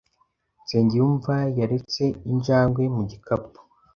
[0.63, 3.59] Nsengiyumva yaretse injangwe mu gikapu.